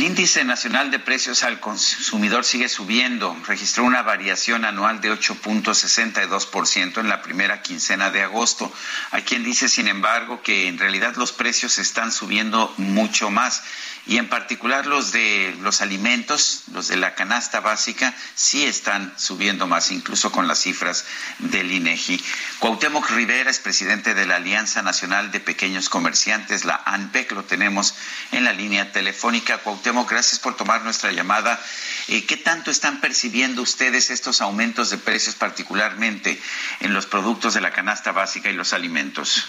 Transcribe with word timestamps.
El 0.00 0.06
índice 0.06 0.44
nacional 0.44 0.90
de 0.90 0.98
precios 0.98 1.42
al 1.42 1.60
consumidor 1.60 2.46
sigue 2.46 2.70
subiendo. 2.70 3.36
Registró 3.46 3.84
una 3.84 4.00
variación 4.00 4.64
anual 4.64 5.02
de 5.02 5.12
8.62% 5.12 7.00
en 7.00 7.08
la 7.10 7.20
primera 7.20 7.60
quincena 7.60 8.10
de 8.10 8.22
agosto. 8.22 8.72
Hay 9.10 9.24
quien 9.24 9.44
dice, 9.44 9.68
sin 9.68 9.88
embargo, 9.88 10.40
que 10.40 10.68
en 10.68 10.78
realidad 10.78 11.16
los 11.16 11.32
precios 11.32 11.78
están 11.78 12.12
subiendo 12.12 12.72
mucho 12.78 13.28
más 13.28 13.62
y 14.06 14.16
en 14.18 14.28
particular 14.28 14.86
los 14.86 15.12
de 15.12 15.56
los 15.60 15.82
alimentos, 15.82 16.64
los 16.72 16.88
de 16.88 16.96
la 16.96 17.14
canasta 17.14 17.60
básica, 17.60 18.14
sí 18.34 18.64
están 18.64 19.12
subiendo 19.16 19.66
más, 19.66 19.90
incluso 19.90 20.32
con 20.32 20.48
las 20.48 20.60
cifras 20.60 21.04
del 21.38 21.70
INEGI. 21.70 22.22
Cuauhtémoc 22.58 23.08
Rivera 23.10 23.50
es 23.50 23.58
presidente 23.58 24.14
de 24.14 24.26
la 24.26 24.36
Alianza 24.36 24.82
Nacional 24.82 25.30
de 25.30 25.40
Pequeños 25.40 25.88
Comerciantes, 25.88 26.64
la 26.64 26.82
ANPEC, 26.84 27.32
lo 27.32 27.44
tenemos 27.44 27.94
en 28.32 28.44
la 28.44 28.52
línea 28.52 28.92
telefónica. 28.92 29.58
Cuauhtémoc, 29.58 30.10
gracias 30.10 30.38
por 30.38 30.56
tomar 30.56 30.82
nuestra 30.82 31.12
llamada. 31.12 31.60
Eh, 32.08 32.24
¿Qué 32.26 32.36
tanto 32.36 32.70
están 32.70 33.00
percibiendo 33.00 33.62
ustedes 33.62 34.10
estos 34.10 34.40
aumentos 34.40 34.90
de 34.90 34.98
precios, 34.98 35.34
particularmente 35.34 36.40
en 36.80 36.94
los 36.94 37.06
productos 37.06 37.54
de 37.54 37.60
la 37.60 37.72
canasta 37.72 38.12
básica 38.12 38.50
y 38.50 38.54
los 38.54 38.72
alimentos? 38.72 39.46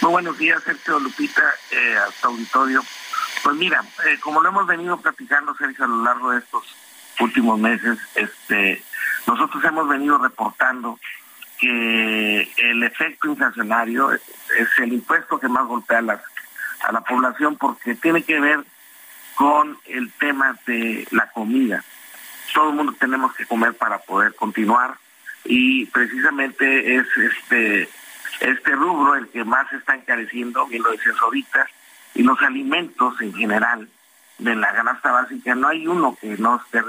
Muy 0.00 0.10
buenos 0.10 0.36
días, 0.36 0.62
Sergio 0.64 0.98
Lupita, 0.98 1.42
eh, 1.70 1.96
a 1.96 2.10
tu 2.20 2.28
auditorio. 2.28 2.84
Pues 3.42 3.56
mira, 3.56 3.82
eh, 4.06 4.18
como 4.20 4.40
lo 4.40 4.48
hemos 4.48 4.66
venido 4.66 4.96
platicando, 4.98 5.54
Sergio, 5.54 5.84
a 5.84 5.88
lo 5.88 6.02
largo 6.04 6.30
de 6.30 6.38
estos 6.38 6.64
últimos 7.20 7.58
meses, 7.58 7.98
este, 8.14 8.82
nosotros 9.26 9.62
hemos 9.64 9.88
venido 9.88 10.18
reportando 10.18 10.98
que 11.58 12.52
el 12.56 12.82
efecto 12.82 13.28
inflacionario 13.28 14.12
es 14.12 14.22
el 14.78 14.92
impuesto 14.92 15.38
que 15.38 15.48
más 15.48 15.66
golpea 15.66 15.98
a 15.98 16.02
la, 16.02 16.22
a 16.82 16.92
la 16.92 17.00
población 17.02 17.56
porque 17.56 17.94
tiene 17.94 18.22
que 18.22 18.40
ver 18.40 18.64
con 19.34 19.78
el 19.86 20.10
tema 20.12 20.56
de 20.66 21.06
la 21.10 21.30
comida. 21.30 21.84
Todo 22.52 22.70
el 22.70 22.76
mundo 22.76 22.94
tenemos 22.98 23.34
que 23.34 23.46
comer 23.46 23.74
para 23.74 23.98
poder 23.98 24.34
continuar 24.34 24.96
y 25.44 25.86
precisamente 25.86 26.96
es 26.96 27.06
este 27.16 27.88
este 28.40 28.72
rubro 28.72 29.14
el 29.14 29.28
que 29.28 29.44
más 29.44 29.72
está 29.72 29.94
encareciendo, 29.94 30.66
bien 30.66 30.82
lo 30.82 30.90
decías 30.90 31.16
ahorita, 31.20 31.66
y 32.14 32.22
los 32.22 32.40
alimentos 32.42 33.20
en 33.20 33.32
general 33.34 33.88
de 34.38 34.56
la 34.56 34.72
canasta 34.72 35.12
básica, 35.12 35.54
no 35.54 35.68
hay 35.68 35.86
uno 35.86 36.16
que 36.20 36.36
no 36.36 36.56
esté 36.56 36.82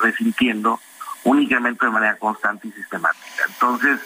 resintiendo 0.00 0.80
un 1.24 1.42
incremento 1.42 1.86
de 1.86 1.92
manera 1.92 2.16
constante 2.16 2.68
y 2.68 2.72
sistemática. 2.72 3.44
Entonces, 3.48 4.00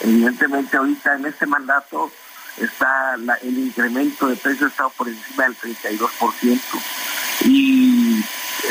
evidentemente 0.00 0.76
ahorita 0.76 1.14
en 1.16 1.26
este 1.26 1.46
mandato 1.46 2.10
está 2.56 3.14
el 3.42 3.58
incremento 3.58 4.28
de 4.28 4.36
precios 4.36 4.70
estado 4.70 4.90
por 4.90 5.08
encima 5.08 5.44
del 5.44 5.56
32% 5.56 6.60
y 7.44 8.24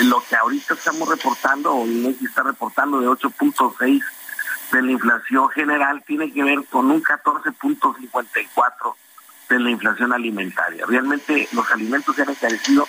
lo 0.03 0.23
que 0.27 0.35
ahorita 0.35 0.73
estamos 0.73 1.07
reportando, 1.07 1.73
o 1.73 1.85
INEGI 1.85 2.25
está 2.25 2.43
reportando 2.43 2.99
de 2.99 3.07
8.6 3.07 4.01
de 4.71 4.81
la 4.81 4.91
inflación 4.91 5.49
general, 5.49 6.03
tiene 6.05 6.31
que 6.33 6.43
ver 6.43 6.65
con 6.65 6.89
un 6.91 7.01
14.54 7.03 8.95
de 9.49 9.59
la 9.59 9.69
inflación 9.69 10.13
alimentaria. 10.13 10.85
Realmente 10.87 11.47
los 11.51 11.69
alimentos 11.71 12.15
se 12.15 12.23
han 12.23 12.29
encarecido 12.29 12.87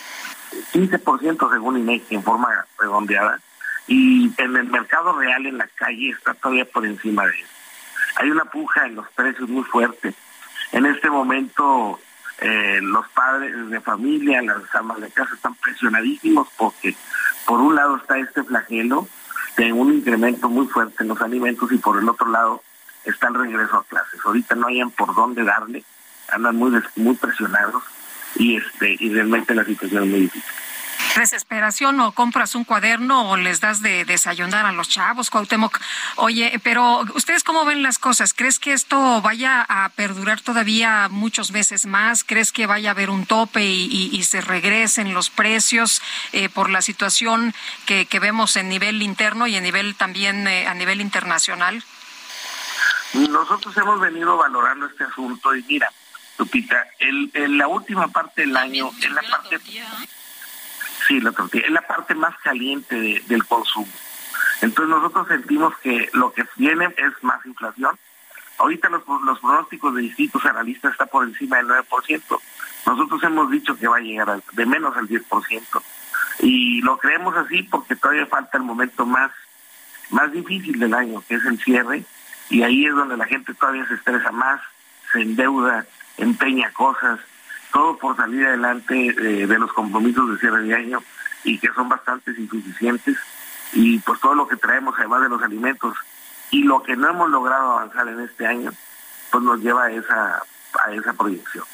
15% 0.72 1.52
según 1.52 1.78
INEGI 1.78 2.14
en 2.14 2.22
forma 2.22 2.48
redondeada 2.78 3.40
y 3.86 4.32
en 4.38 4.56
el 4.56 4.64
mercado 4.64 5.18
real 5.18 5.46
en 5.46 5.58
la 5.58 5.68
calle 5.74 6.10
está 6.10 6.34
todavía 6.34 6.64
por 6.64 6.84
encima 6.86 7.24
de 7.26 7.32
eso. 7.32 7.48
Hay 8.16 8.30
una 8.30 8.44
puja 8.46 8.86
en 8.86 8.96
los 8.96 9.08
precios 9.10 9.48
muy 9.48 9.64
fuerte. 9.64 10.14
En 10.72 10.86
este 10.86 11.10
momento 11.10 12.00
eh, 12.38 12.80
los 12.82 13.06
padres 13.08 13.70
de 13.70 13.80
familia, 13.80 14.42
las 14.42 14.74
amas 14.74 15.00
de 15.00 15.10
casa 15.10 15.34
están 15.34 15.54
presionadísimos 15.54 16.48
porque 16.56 16.96
por 17.44 17.60
un 17.60 17.74
lado 17.74 17.96
está 17.96 18.18
este 18.18 18.42
flagelo 18.42 19.08
de 19.56 19.72
un 19.72 19.92
incremento 19.92 20.48
muy 20.48 20.66
fuerte 20.66 21.02
en 21.02 21.08
los 21.08 21.20
alimentos 21.20 21.70
y 21.72 21.78
por 21.78 21.98
el 21.98 22.08
otro 22.08 22.28
lado 22.28 22.62
está 23.04 23.28
el 23.28 23.34
regreso 23.34 23.76
a 23.76 23.84
clases. 23.84 24.20
Ahorita 24.24 24.54
no 24.54 24.66
hayan 24.66 24.90
por 24.90 25.14
dónde 25.14 25.44
darle 25.44 25.84
andan 26.28 26.56
muy 26.56 26.72
muy 26.96 27.14
presionados 27.16 27.82
y 28.36 28.56
este 28.56 28.96
y 28.98 29.12
realmente 29.12 29.54
la 29.54 29.64
situación 29.64 30.04
es 30.04 30.10
muy 30.10 30.20
difícil. 30.20 30.52
Desesperación 31.16 31.98
o 32.00 32.12
compras 32.12 32.54
un 32.54 32.64
cuaderno 32.64 33.30
o 33.30 33.36
les 33.36 33.60
das 33.60 33.80
de 33.80 34.04
desayunar 34.04 34.66
a 34.66 34.72
los 34.72 34.88
chavos, 34.88 35.30
Cuauhtémoc. 35.30 35.78
Oye, 36.16 36.60
pero 36.62 37.04
¿ustedes 37.14 37.42
cómo 37.42 37.64
ven 37.64 37.82
las 37.82 37.98
cosas? 37.98 38.34
¿Crees 38.34 38.58
que 38.58 38.74
esto 38.74 39.22
vaya 39.22 39.64
a 39.66 39.88
perdurar 39.90 40.42
todavía 40.42 41.08
muchos 41.10 41.52
meses 41.52 41.86
más? 41.86 42.22
¿Crees 42.22 42.52
que 42.52 42.66
vaya 42.66 42.90
a 42.90 42.92
haber 42.92 43.08
un 43.08 43.24
tope 43.24 43.64
y, 43.64 44.22
se 44.26 44.40
regresen 44.40 45.14
los 45.14 45.30
precios 45.30 46.02
eh, 46.32 46.48
por 46.48 46.68
la 46.68 46.82
situación 46.82 47.54
que, 47.86 48.06
vemos 48.20 48.56
en 48.56 48.68
nivel 48.68 49.02
interno 49.02 49.46
y 49.46 49.56
a 49.56 49.60
nivel 49.60 49.94
también 49.94 50.48
eh, 50.48 50.66
a 50.66 50.74
nivel 50.74 51.00
internacional? 51.00 51.82
Nosotros 53.14 53.76
hemos 53.76 54.00
venido 54.00 54.36
valorando 54.36 54.86
este 54.86 55.04
asunto 55.04 55.54
y 55.54 55.62
mira, 55.62 55.90
Lupita, 56.38 56.86
el, 56.98 57.30
la 57.56 57.68
última 57.68 58.08
parte 58.08 58.42
del 58.42 58.56
año, 58.56 58.90
en 59.02 59.14
la 59.14 59.22
parte... 59.22 59.58
Sí, 61.06 61.20
la 61.20 61.32
tortilla, 61.32 61.66
es 61.66 61.72
la 61.72 61.86
parte 61.86 62.14
más 62.14 62.36
caliente 62.38 63.22
del 63.26 63.44
consumo. 63.46 63.86
Entonces 64.60 64.94
nosotros 64.94 65.28
sentimos 65.28 65.76
que 65.78 66.08
lo 66.12 66.32
que 66.32 66.44
viene 66.56 66.86
es 66.96 67.22
más 67.22 67.44
inflación. 67.46 67.96
Ahorita 68.58 68.88
los, 68.88 69.02
los 69.24 69.38
pronósticos 69.38 69.94
de 69.94 70.02
distintos 70.02 70.44
analistas 70.46 70.92
está 70.92 71.06
por 71.06 71.24
encima 71.24 71.58
del 71.58 71.68
9%. 71.68 72.40
Nosotros 72.86 73.22
hemos 73.22 73.50
dicho 73.50 73.76
que 73.76 73.86
va 73.86 73.98
a 73.98 74.00
llegar 74.00 74.42
de 74.52 74.66
menos 74.66 74.96
al 74.96 75.08
10%. 75.08 75.82
Y 76.40 76.80
lo 76.82 76.98
creemos 76.98 77.36
así 77.36 77.62
porque 77.64 77.96
todavía 77.96 78.26
falta 78.26 78.58
el 78.58 78.64
momento 78.64 79.06
más, 79.06 79.30
más 80.10 80.32
difícil 80.32 80.78
del 80.78 80.94
año, 80.94 81.22
que 81.28 81.34
es 81.34 81.44
el 81.44 81.58
cierre. 81.62 82.04
Y 82.48 82.62
ahí 82.62 82.86
es 82.86 82.94
donde 82.94 83.16
la 83.16 83.26
gente 83.26 83.54
todavía 83.54 83.86
se 83.88 83.94
estresa 83.94 84.30
más, 84.32 84.60
se 85.12 85.20
endeuda, 85.20 85.86
empeña 86.16 86.72
cosas, 86.72 87.20
todo 87.72 87.98
por 87.98 88.16
salir 88.16 88.46
adelante 88.46 88.94
eh, 89.08 89.46
de 89.46 89.58
los 89.58 89.72
compromisos 89.72 90.30
de 90.30 90.38
cierre 90.38 90.62
de 90.62 90.74
año 90.74 91.02
y 91.44 91.58
que 91.58 91.68
son 91.74 91.88
bastante 91.88 92.32
insuficientes 92.32 93.16
y 93.72 93.98
pues 93.98 94.20
todo 94.20 94.34
lo 94.34 94.48
que 94.48 94.56
traemos 94.56 94.94
además 94.98 95.22
de 95.22 95.28
los 95.28 95.42
alimentos 95.42 95.96
y 96.50 96.62
lo 96.62 96.82
que 96.82 96.96
no 96.96 97.08
hemos 97.08 97.30
logrado 97.30 97.72
avanzar 97.72 98.08
en 98.08 98.20
este 98.20 98.46
año 98.46 98.72
pues 99.30 99.44
nos 99.44 99.60
lleva 99.60 99.90
esa 99.90 100.42
a 100.84 100.92
esa 100.92 101.12
proyección 101.12 101.64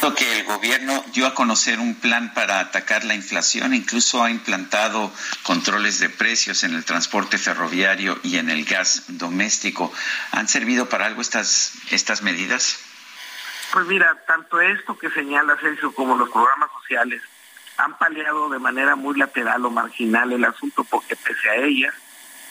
que 0.00 0.40
el 0.40 0.46
gobierno 0.46 1.04
dio 1.12 1.26
a 1.26 1.34
conocer 1.34 1.78
un 1.78 1.94
plan 1.94 2.32
para 2.32 2.58
atacar 2.58 3.04
la 3.04 3.14
inflación, 3.14 3.74
incluso 3.74 4.22
ha 4.24 4.30
implantado 4.30 5.12
controles 5.42 6.00
de 6.00 6.08
precios 6.08 6.64
en 6.64 6.74
el 6.74 6.86
transporte 6.86 7.36
ferroviario 7.36 8.18
y 8.22 8.38
en 8.38 8.48
el 8.48 8.64
gas 8.64 9.04
doméstico. 9.08 9.92
¿Han 10.32 10.48
servido 10.48 10.88
para 10.88 11.04
algo 11.04 11.20
estas, 11.20 11.74
estas 11.90 12.22
medidas? 12.22 12.78
Pues 13.72 13.86
mira, 13.86 14.16
tanto 14.26 14.60
esto 14.60 14.96
que 14.96 15.10
señala 15.10 15.58
Sergio 15.60 15.92
como 15.92 16.16
los 16.16 16.30
programas 16.30 16.70
sociales 16.80 17.22
han 17.76 17.96
paliado 17.98 18.48
de 18.48 18.58
manera 18.58 18.96
muy 18.96 19.18
lateral 19.18 19.64
o 19.66 19.70
marginal 19.70 20.32
el 20.32 20.44
asunto 20.44 20.82
porque 20.84 21.14
pese 21.14 21.50
a 21.50 21.56
ellas, 21.56 21.94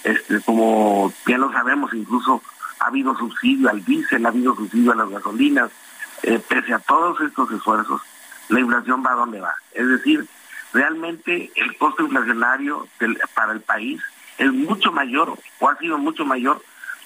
este, 0.04 0.40
como 0.42 1.12
bien 1.26 1.42
lo 1.42 1.52
sabemos, 1.52 1.94
incluso 1.94 2.44
ha 2.80 2.86
habido 2.86 3.18
subsidio 3.18 3.70
al 3.70 3.84
diésel, 3.84 4.26
ha 4.26 4.30
habido 4.30 4.56
subsidio 4.56 4.92
a 4.92 4.96
las 4.96 5.10
gasolinas, 5.10 5.72
eh, 6.24 6.40
pese 6.48 6.74
a 6.74 6.80
todos 6.80 7.20
estos 7.22 7.52
esfuerzos, 7.52 8.02
la 8.50 8.60
inflación 8.60 9.04
va 9.06 9.12
a 9.12 9.16
donde 9.16 9.42
va. 9.42 9.54
Es 9.74 9.88
decir, 9.88 10.28
realmente 10.74 11.52
el 11.56 11.78
costo 11.78 12.04
inflacionario 12.04 12.88
para 13.34 13.54
el 13.54 13.62
país 13.62 14.02
es 14.38 14.52
mucho 14.52 14.92
mayor 14.92 15.38
o 15.60 15.70
ha 15.70 15.78
sido 15.78 15.98
mucho 15.98 16.26
mayor 16.26 16.62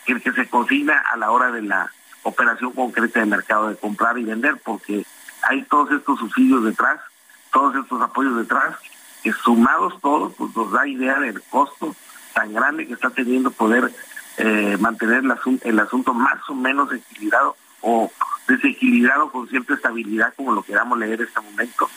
que 0.06 0.14
el 0.14 0.22
que 0.22 0.32
se 0.34 0.48
consigna 0.50 1.04
a 1.12 1.18
la 1.18 1.32
hora 1.32 1.52
de 1.52 1.62
la 1.62 1.92
operación 2.24 2.72
concreta 2.72 3.20
de 3.20 3.26
mercado 3.26 3.70
de 3.70 3.76
comprar 3.76 4.18
y 4.18 4.24
vender, 4.24 4.58
porque 4.64 5.06
hay 5.44 5.64
todos 5.64 5.92
estos 5.92 6.20
subsidios 6.20 6.64
detrás, 6.64 7.00
todos 7.52 7.76
estos 7.76 8.02
apoyos 8.02 8.38
detrás, 8.38 8.76
que 9.22 9.32
sumados 9.34 10.00
todos, 10.02 10.34
pues 10.38 10.56
nos 10.56 10.72
da 10.72 10.88
idea 10.88 11.20
del 11.20 11.42
costo 11.44 11.96
tan 12.34 12.54
grande 12.54 12.88
que 12.88 12.94
está 12.94 13.10
teniendo 13.10 13.52
poder 13.52 13.94
eh, 14.38 14.78
mantener 14.80 15.24
el, 15.24 15.60
el 15.64 15.80
asunto 15.80 16.14
más 16.14 16.38
o 16.50 16.56
menos 16.56 16.92
equilibrado 16.92 17.56
o 17.82 18.12
desequilibrado 18.48 19.32
con 19.32 19.48
cierta 19.48 19.74
estabilidad, 19.74 20.34
como 20.36 20.54
lo 20.54 20.64
queramos 20.64 20.98
leer 20.98 21.22
en 21.22 21.28
este 21.28 21.42
momento. 21.42 21.90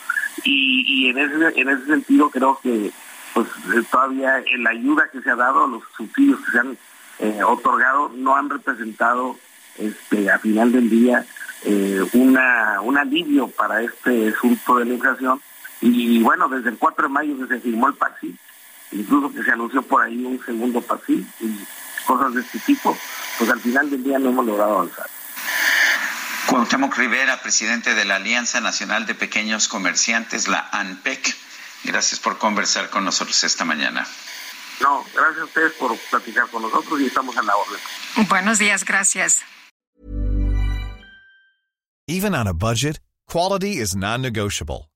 Y, 0.44 1.08
en 1.08 1.18
ese 1.18 1.60
en 1.60 1.68
ese 1.68 1.86
sentido 1.86 2.30
creo 2.30 2.58
que 2.62 2.92
pues 3.34 3.46
eh, 3.74 3.82
todavía 3.90 4.42
la 4.58 4.70
ayuda 4.70 5.08
que 5.12 5.20
se 5.20 5.30
ha 5.30 5.36
dado, 5.36 5.66
los 5.66 5.82
subsidios 5.96 6.40
que 6.40 6.52
se 6.52 6.58
han 6.58 6.78
eh, 7.18 7.42
otorgado, 7.44 8.10
no 8.14 8.36
han 8.36 8.50
representado 8.50 9.36
este 9.78 10.30
a 10.30 10.38
final 10.38 10.72
del 10.72 10.88
día 10.88 11.26
eh, 11.64 12.02
una 12.12 12.80
un 12.80 12.98
alivio 12.98 13.48
para 13.48 13.82
este 13.82 14.28
asunto 14.28 14.76
de 14.76 14.86
la 14.86 14.94
inflación. 14.94 15.40
Y 15.80 16.22
bueno, 16.22 16.48
desde 16.48 16.70
el 16.70 16.78
4 16.78 17.08
de 17.08 17.12
mayo 17.12 17.38
que 17.38 17.54
se 17.54 17.60
firmó 17.60 17.88
el 17.88 17.94
PASI, 17.94 18.34
incluso 18.92 19.32
que 19.32 19.42
se 19.42 19.52
anunció 19.52 19.82
por 19.82 20.02
ahí 20.02 20.24
un 20.24 20.42
segundo 20.44 20.80
PASI 20.80 21.26
y 21.40 21.58
cosas 22.06 22.34
de 22.34 22.40
este 22.40 22.58
tipo, 22.60 22.96
pues 23.38 23.50
al 23.50 23.60
final 23.60 23.90
del 23.90 24.02
día 24.02 24.18
no 24.18 24.30
hemos 24.30 24.46
logrado 24.46 24.76
avanzar. 24.76 25.06
Cuauhtémoc 26.66 26.96
Rivera, 26.96 27.40
presidente 27.42 27.94
de 27.94 28.04
la 28.04 28.16
Alianza 28.16 28.60
Nacional 28.60 29.06
de 29.06 29.14
Pequeños 29.14 29.68
Comerciantes, 29.68 30.48
la 30.48 30.68
ANPEC. 30.72 31.32
Gracias 31.84 32.18
por 32.18 32.38
conversar 32.38 32.90
con 32.90 33.04
nosotros 33.04 33.44
esta 33.44 33.64
mañana. 33.64 34.04
No, 34.80 35.04
gracias 35.14 35.42
a 35.42 35.44
ustedes 35.44 35.72
por 35.74 35.96
platicar 36.10 36.48
con 36.48 36.62
nosotros 36.62 37.00
y 37.00 37.06
estamos 37.06 37.36
a 37.36 37.42
la 37.44 37.54
orden. 37.54 37.78
Buenos 38.28 38.58
días, 38.58 38.84
gracias. 38.84 39.42
Even 42.08 42.34
on 42.34 42.48
a 42.48 42.52
budget, 42.52 42.98
quality 43.28 43.80
is 43.80 43.94
non-negotiable. 43.94 44.88